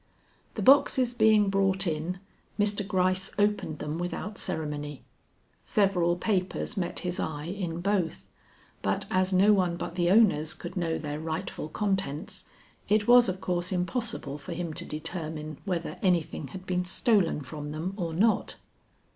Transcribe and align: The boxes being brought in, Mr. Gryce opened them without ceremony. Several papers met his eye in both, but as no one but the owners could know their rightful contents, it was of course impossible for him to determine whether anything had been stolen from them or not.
The 0.55 0.63
boxes 0.63 1.13
being 1.13 1.51
brought 1.51 1.85
in, 1.85 2.19
Mr. 2.59 2.81
Gryce 2.87 3.29
opened 3.37 3.77
them 3.77 3.99
without 3.99 4.39
ceremony. 4.39 5.03
Several 5.63 6.15
papers 6.15 6.75
met 6.75 7.01
his 7.01 7.19
eye 7.19 7.45
in 7.45 7.81
both, 7.81 8.25
but 8.81 9.05
as 9.11 9.31
no 9.31 9.53
one 9.53 9.77
but 9.77 9.93
the 9.93 10.09
owners 10.09 10.55
could 10.55 10.75
know 10.75 10.97
their 10.97 11.19
rightful 11.19 11.69
contents, 11.69 12.45
it 12.89 13.07
was 13.07 13.29
of 13.29 13.39
course 13.41 13.71
impossible 13.71 14.39
for 14.39 14.53
him 14.53 14.73
to 14.73 14.85
determine 14.85 15.59
whether 15.65 15.99
anything 16.01 16.47
had 16.47 16.65
been 16.65 16.83
stolen 16.83 17.41
from 17.41 17.71
them 17.71 17.93
or 17.95 18.11
not. 18.11 18.55